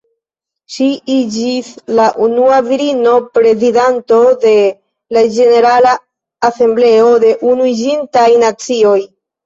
Ŝi 0.75 0.85
iĝis 1.15 1.69
la 1.99 2.07
unua 2.29 2.57
virino 2.71 3.13
prezidanto 3.37 4.19
de 4.47 4.57
la 5.19 5.27
Ĝenerala 5.39 5.95
Asembleo 6.53 7.17
de 7.29 7.35
Unuiĝintaj 7.55 8.31
Nacioj. 8.47 9.01